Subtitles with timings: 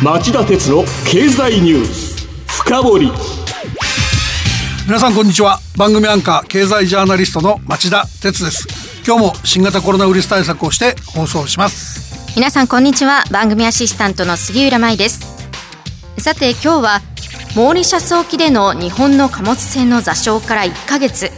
[0.00, 3.10] 町田鉄の経済ニュース深掘り。
[4.86, 5.58] 皆さんこんにちは。
[5.76, 8.68] 番組アンカー経済ジャーナリストの町田鉄です。
[9.04, 12.32] 今日も新型コロナウイルス対策をして放送します。
[12.36, 13.24] 皆さんこんにちは。
[13.32, 15.20] 番組アシスタントの杉浦舞です。
[16.18, 17.00] さて今日は
[17.56, 21.32] モーリシャス沖での日本の貨物船の座礁から1ヶ月。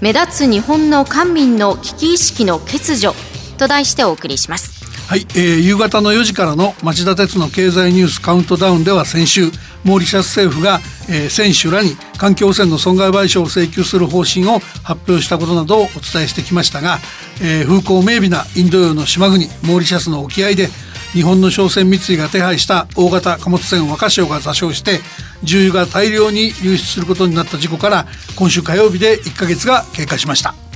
[0.00, 3.12] 目立つ日本の官民の危機意識の欠如
[3.58, 4.79] と題してお送りします
[5.10, 9.46] はい、えー、夕方の4時からの町田鉄の経済ニュースカウントダウンでは先週
[9.82, 10.78] モーリシャス政府が、
[11.08, 16.98] えー、選手らに環境汚染の損害賠償を請求する方針を発表したことなどをお伝えしてきましたが、
[17.42, 20.68] えー、風光明媚なインド洋の島国モーリシャスの沖合で
[21.12, 25.00] 日本の商船三井が手配した大型貨物船若潮が座礁して
[25.42, 28.06] 重油が大量に流出することになった事故から
[28.36, 30.69] 今週火曜日で1ヶ月が経過しました。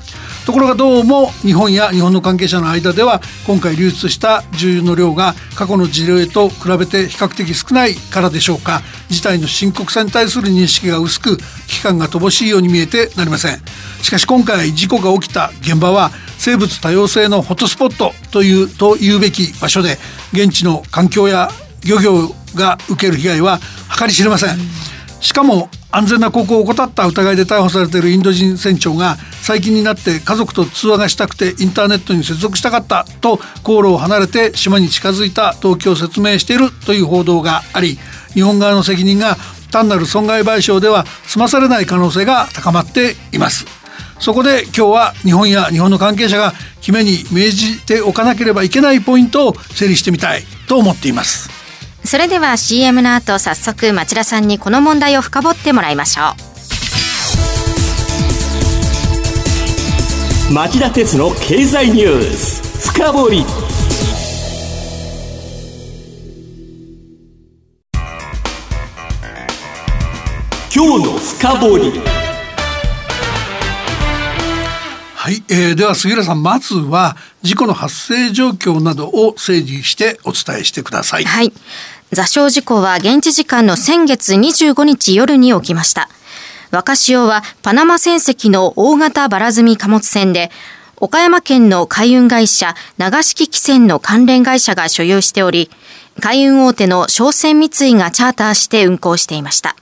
[0.47, 8.83] ところがどうも日本や日本の関係者の間では今回流出した重油の量が過去の事例と比べて比較的少ないからでしょうか。
[9.09, 13.61] 事態の深刻さに対する認識が薄く危機感が乏しいように見えてなりません
[14.03, 19.99] しかし今回事故が起きた現場は生物多様性のホットスポットというと言うべき場所で
[20.33, 21.51] 現地の環境や
[21.87, 23.61] 漁業が受ける被害は
[23.99, 24.57] 計り知れません。
[25.21, 37.97] しかも安全な航行を怠った疑いで逮捕されているインド人船長が最近になって家族と通話がしたくてインターネットに接続したかったと航路を離れて島に近づいた動機を説明しているという報道があり
[38.33, 39.37] 日本側の責任が
[39.71, 43.65] 単なる損害賠償では済まされない可能性が高まっています。
[44.19, 51.54] そこで今日は日本や日本の関係者が決めに命じておかなければいけないポイントを整理してみたいと思っています。
[52.05, 56.35] それでは CM の後早速町田さんにこの問題を深掘ってもらいましょ
[60.51, 63.39] う町田鉄の経済ニュース深掘り
[70.77, 72.25] 今日の深掘り
[75.25, 81.25] はい、えー、では杉浦さんまずは事故の発生状況などを整理してお伝えしてください。
[81.25, 81.51] はい。
[82.13, 86.09] 座礁事故は現地時間の先月25日夜に起きました。
[86.71, 90.51] 若潮はパナマ船籍の大型バラ積み貨物船で、
[90.97, 95.71] 岡山県の海運会社長敷汽船の関連会社が所有しており、
[96.21, 99.75] 海運大手の商船三井がチャーターして運航していました。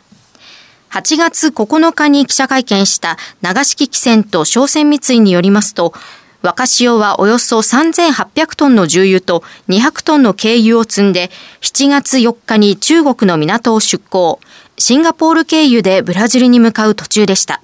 [0.90, 5.92] 8月9日に記者会見した長敷汽船と商船三井によりますと、
[6.42, 11.30] 若潮はおよそ3800トンの重油と200トンの軽油を積んで、
[11.60, 14.40] 7月4日に中国の港を出港、
[14.76, 17.62] シンガポール経由でブラジルに向かう途中でした。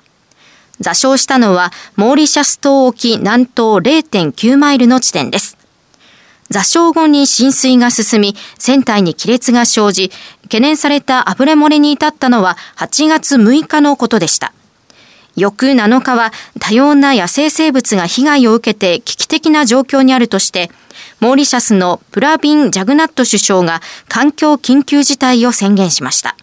[0.78, 5.58] 座礁したのは、モーリシャス島沖南東0.9マイルの地点です。
[6.50, 10.12] 座礁後に浸水が進み、船体に亀裂が生じ、
[10.42, 14.52] 懸念された油漏れに至ったのは8月6日のことでした。
[15.38, 20.70] 翌7日は多様な野生生物が被害を受けて危機的な状況にあるとして、
[21.20, 26.36] モーリシャスのプラビン・ジャグナット首相が環境緊急事態を宣言しました。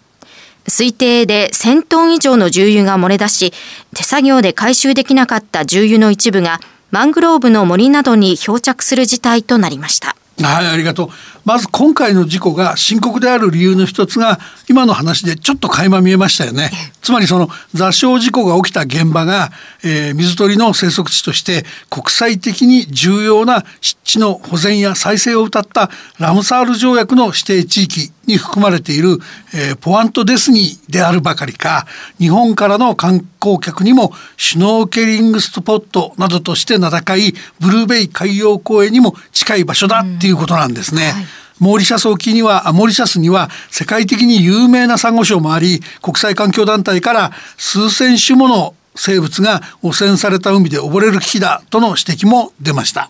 [0.68, 3.54] 推定で1000トン以上の重油が漏れ出し、
[3.94, 6.60] 手作業で回収できなかった重油の一部が
[6.92, 10.16] マングローブの森などに漂着する事態となりました。
[10.42, 11.10] はい、ありがとう。
[11.46, 16.72] まず今回の事故が深刻である理由の一つが今の話でちょっと垣間見えましたよね。
[17.04, 19.52] つまりその座礁事故が起きた現場が、
[19.84, 29.20] えー、水鳥の生息地として国際的に重要な湿地の保全や再生を謳ったラムサール条約の指定地域に含まれている、
[29.54, 31.86] えー、ポワントデスニーであるばかりか
[32.18, 41.12] 日本からの観光客にもシュノーケリングスポットなどとして名高いブルーベイ海洋公園にも近い場所だっていうことなんですね。
[41.12, 41.26] はい
[41.60, 53.10] モーリシャス沖にはモーリシャスには世界的に有名なサンゴ礁もあり国際環境団体から数千種もの生物が汚染された海で溺れる危機だとの指摘も出ました。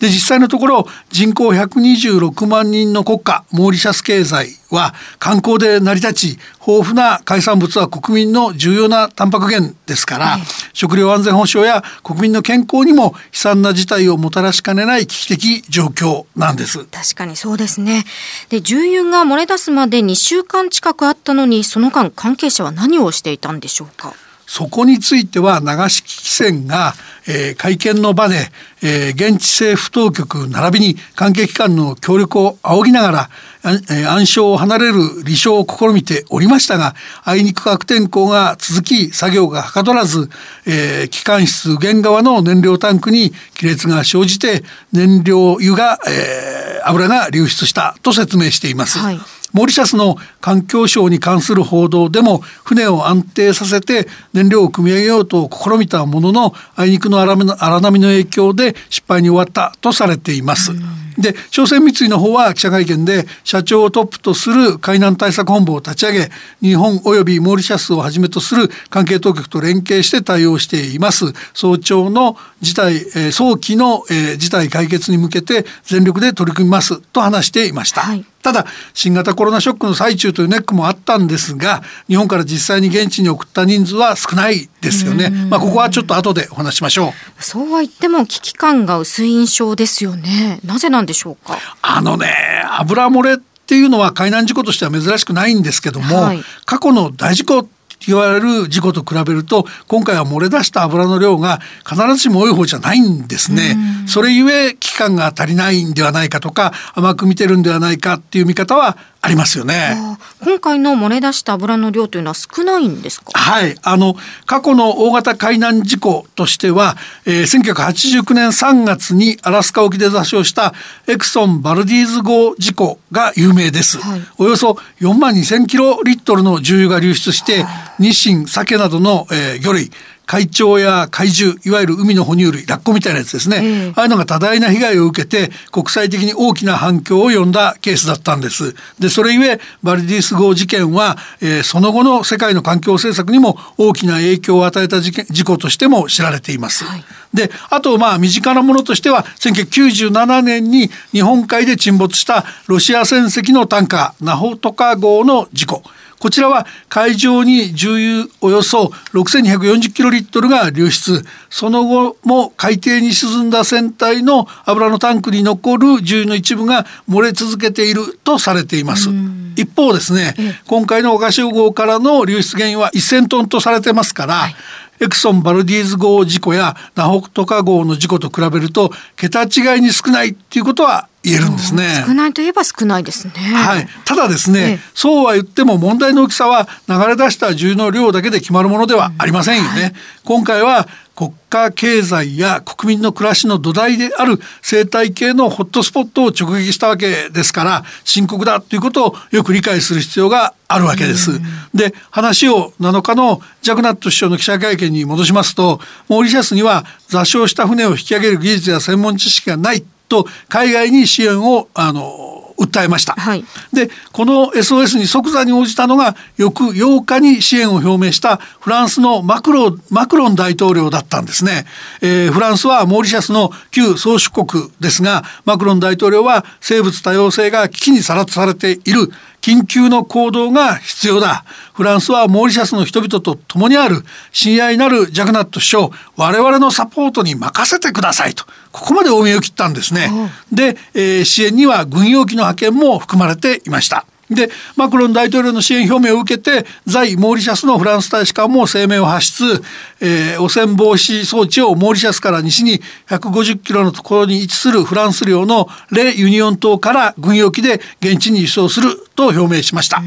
[0.00, 10.40] で実際のところ人口126万人の国家モーリシャス経済は観光で成り立ち豊富な海産物は国民の重要なタンパク源ですから、はい、
[10.72, 16.84] 食料安全保障や国民の健康にも悲惨な事態をもたらしかねない危機的状況なんです。
[16.86, 18.04] 確かにそうですね。
[18.48, 24.12] で重油が漏れ出すまで2週間近くあったのにその間関係者は何をしていたんでしょうか？
[24.46, 26.94] そこについては長敷汽船が、
[27.26, 28.48] えー、会見の場で、
[28.82, 33.30] えー、現地政府当局並びに関係機関の協力を仰ぎながら、
[33.64, 36.94] えー、暗礁を離れる離礁を試みておりましたが
[37.24, 40.30] あいにく悪天候が続き作業がはかどらず、
[40.66, 48.98] えー、機関室現側の燃料タンクに亀裂が生じて燃料油が、えー、油が流出したと説明しています。
[48.98, 49.18] はい
[49.56, 60.72] モリシャスの環境省に関する報道でも船を安定させて燃料を組み上げようと試みたもののあいにくの荒波の影響で失敗に終わったとされています。
[61.18, 66.30] で商船三井の方は記者会見で社長をトップとする海難対策本部を立ち上げ
[66.60, 71.32] 日本及びモーリシャスをはじめとする関係当局と連携して対応しています。
[71.54, 77.00] 早朝の事態、えー、早期の、えー、事態解決に向けて全力で取り組みます。
[77.00, 78.02] と話していました。
[78.02, 78.24] はい。
[78.46, 78.64] ただ
[78.94, 85.28] 新型コロナショックの最中というネックもあったんですが日本から実際に現地に送った人数は少ないですよね。
[85.50, 87.42] まあここはちょっと後でお話しましょう。
[87.42, 90.60] そうは言っても危機感が薄い印象ですよね。
[90.64, 91.58] なぜなんでしょうか？
[91.82, 92.34] あのね
[92.78, 97.68] 油漏れっていうのは海難事故としては珍しくないんですけども、はい、過去の大事故
[98.06, 103.76] 言われる事故と比べると今回は漏れ出した油の量が必ずしも多い方じゃないんですね。
[104.06, 109.96] それゆえ期間が足りないんではないかとか甘く見てるんではないかっていう見方はありますよね。
[110.44, 113.32] 今回の漏れ出した油の量というのは少ないんですか？
[113.34, 114.14] はい、あの
[114.44, 120.74] 過去の大型海難事故としては、えー、1989年3月にアラスカ沖で座礁した
[121.08, 123.98] エクソンバルディーズ号事故が有名です。
[123.98, 127.66] はい、およそ4万2000キロリットルの重油が流出して、
[127.98, 129.90] 日清鮭などの、えー、魚類
[130.26, 138.74] 海鳥や怪獣いわゆる海の哺乳類ラッコみたいなやつですね、えー、ああいうのが多大な被害を受けて国際的に大きな反響を呼んだケースだったんです。
[138.98, 155.82] でそれゆえバルディス号事件は、えー、その後の世界の環境政策にも大きな影響を与えた事件事故としても知られています、はい、であとまあ身近なものとしては1997年に日本海で沈没したロシア船籍のタンカーナホトカ号の事故
[156.26, 161.24] こちらは海上に重油およそ6240キロリットルが流出。
[161.48, 169.08] その後も海底に沈んだ船体の油のタンクに残る重油の一部が漏れ続けているとされています。
[169.54, 170.34] 一方ですね
[170.66, 174.56] 今回の若潮号からの流出原因は1000トンとされてますから、はい。
[174.98, 182.04] エクソン・バルディーズ号事故やナホトカ号の事故と比べると桁違いに少ないっていうことは言えるんですね。
[182.06, 183.32] 少ないといえば少ないですね。
[183.34, 183.88] はい。
[184.04, 189.82] ただですね、ええ、そうは言っても問題の大きさは流れ出した重の量だけで決まるものではありませんよね。
[189.82, 189.92] はい、
[190.24, 190.86] 今回は
[191.16, 201.40] 国家経済や国民の暮らしの土台である生態系のホットスポットを直撃したわけですから深刻だということをよく理解する必要があるわけです。
[201.74, 221.66] で話を7日のジャクナット首相の記者会見に戻しますとモーリシャスには座礁した船を引き上げる技術や専門知識がないと海外に支援をあの訴えました、はい、でこの SOS に即座に応じたのが翌8日に支援を表明したフランスのマクロマクロン大統領だったんですね、
[222.02, 229.10] えー、フランスはモーリシャスの旧宗主国ですがマクロン大統領は生物多様性が危機にさらされている
[229.46, 234.02] 緊急の行動が必要だフランスはモーリシャスの人々と共にある
[234.32, 240.10] 親愛なるジャグナット首相我々のサポートに任せてくださいとここまで大見得を切ったんですね。
[240.52, 244.04] で、えー、支援には軍用機の派遣も含まれていました。
[244.28, 249.62] でマクロン大統領の支援表明を受けて在モーリシャスのフランス大使館も声明を発出、
[250.00, 260.02] えー、汚染防止装置をモーリシャスから西に150キロのところに位置するフランス領のレユニオン島から軍用機で現地に輸送すると表明しました、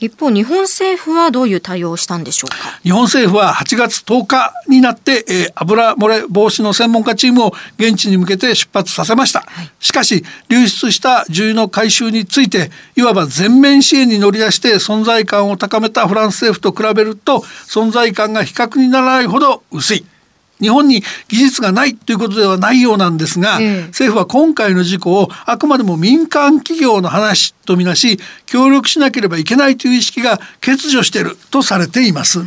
[0.00, 2.80] 一方日本政府はどういう対応をしたんでしょうか？
[2.82, 20.04] 日本政府は8月10日になって、えー、油漏れ防止の専門家チームを現地に向けて出発させました、はい、しかし流出した重油の回収についていわば全面支援に乗り出して存在感を高めたフランス政府と比べると存在感が比較にならないほど薄い
[20.60, 32.40] 日本に技術がないということではないようなんですが、ええ、政府は今回の事故をあくまでも民間企業の話とみなし協力しなければいけないという意識が欠如しているとされています。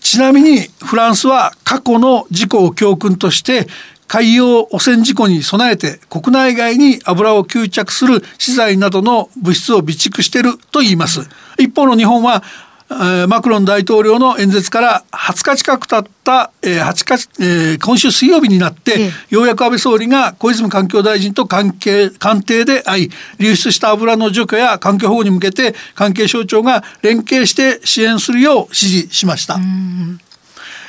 [0.00, 3.66] ちなみにフランスは過去の事故を教訓として
[4.06, 11.28] 海洋汚染事故に備えて国内外に油を吸着する資材などの物質を備蓄していると言います。
[11.58, 12.44] 一方の日本は
[12.88, 29.58] マクロン大統領の演説から20日近く経った、えー8日えー、今週水曜日になって、ようやく安倍総理が小泉環境大臣と関係官邸で会い流出した油の除去や環境保護に向けて関係省庁が連携して支援するよう指示しました。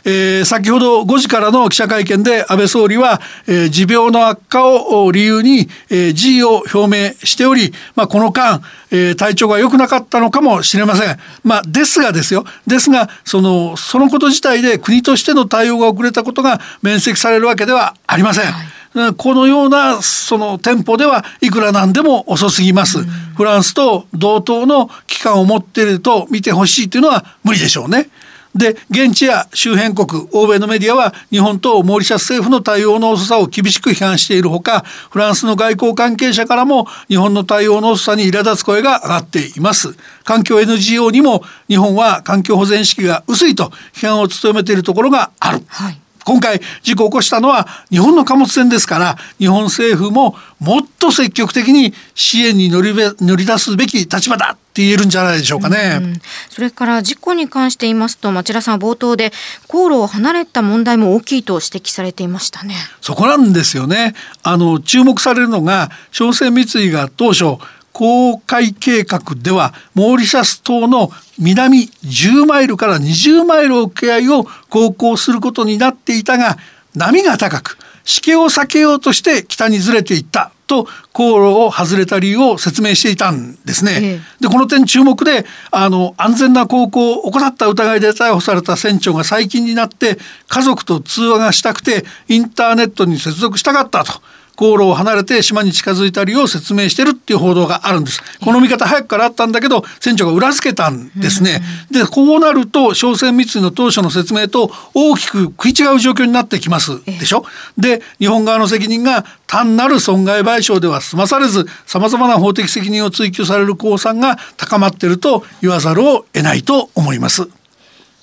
[0.09, 11.19] えー、先ほど5時からの記者会見で安倍総理は、えー、持病の悪化を理由に、えー、辞意を表明しており、まあ、この間、えー、体調が良くなかったのかもしれません。
[11.43, 18.45] まあ、ですがですよですがそのそのこと自体で国としての対応が遅れたことが免責されるわけではありません。
[18.45, 18.77] はい
[19.15, 23.03] このようなその店舗ではいくらなんでも遅すぎます。
[23.03, 28.09] フランスと同等の期間を持っていると見てほしいというのは無理でしょうね。
[28.57, 39.95] で現地や周辺国欧米のメディアは日本とモーリシャス政府の対応の遅さを厳しく批判しているほかフランスの外交関係者からも日本の対応の遅さに苛立つ声が上がっています。
[40.23, 45.99] 環境 NGO にも日本は環境保全意識が薄いと批判を務めているところがある、はい。
[46.27, 55.99] 今回事故を起こしたのは日本の貨物船ですから日本政府ももっと積極的に支援に乗り乗り出すべき立場だって言えるんじゃないでしょうかね。
[56.01, 59.31] うん、それから事故に関して言いますと町田さん冒頭で
[59.69, 62.75] 航路を離れた問題も大きいと指摘されていましたね。
[62.99, 64.13] そこなんですよね。
[64.43, 67.57] あの注目されるのが商船三井が当初
[67.97, 76.57] 公開計画ではモーリシャス島の南10マイルから20マイル沖合を航行することになっていたが
[76.93, 83.91] 波が高くしけを避けようとして北にずれていったと航路を外れた理由を説明していたんですね。
[83.99, 84.05] え
[84.41, 94.21] え、でこの点注目であの安全な航行を怠った疑いで逮捕された船長が最近になって家族と通話がしたくてインターネットに接続したかったと。
[94.57, 98.21] 航路を離れて島に近づいた理由を説明してるっていう報道があるんです。
[98.43, 101.61] この見方早くからあったんだけど船長が裏付けたんですね。
[101.91, 107.45] でこうなると商船三井の当初の説明と大きく食い違う状況になってきますでしょ？
[107.77, 117.47] で日本側の責任が単なる損害賠償では済まされずさまざまな法的責任を追及される公算が高まっていると言わざるを得ないと思います。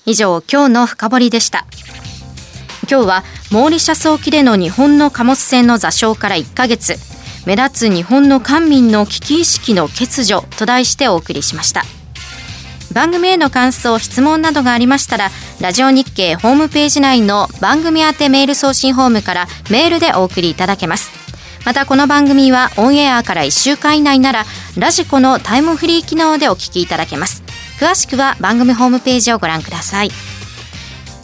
[0.05, 1.65] 以上今日の深掘りでした。
[2.89, 6.95] 今日はモーリシャス沖での日本の貨物船の座礁から1ヶ月
[7.45, 11.83] 目立つ日本の官民の危機意識の欠如と題してお送りしました。
[12.93, 21.11] 番組への感想質問などがありましたらラジオ日経ホームページ内の番組宛てメール送信ホームからメールでお送りいただけます。
[21.65, 24.45] またこの番組はオンエアから1週間以内なら
[24.77, 27.43] ラジコのタイムフリー機能でお聞きいただけます。
[27.79, 30.11] 詳しくは番組ホームページをご覧ください。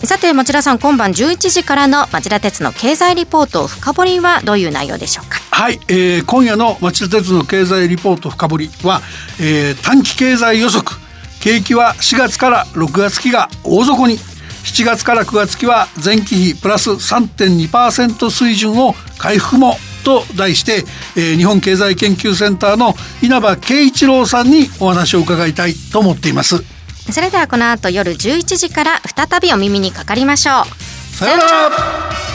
[0.04, 5.40] さて町田さん今晩11時からの町田鉄の経済リポート深掘りはどういう内容でしょうか？
[5.52, 9.02] はい、えー、今夜の町田鉄の経済リポート深掘りは、
[9.40, 10.98] えー、短期経済予測。
[11.40, 14.18] 景気は4月から6月期が大底に。
[14.18, 20.84] 7月から9月期は前期比プラス3.2%水準を回復もと題して、
[21.16, 22.94] えー、日本経済研究センターの
[23.24, 26.64] 稲葉圭一郎さんにお話を伺いたいと思っています。
[27.10, 31.16] それではこの後夜11時から再びお耳にかかりましょう。
[31.16, 32.31] さようなら。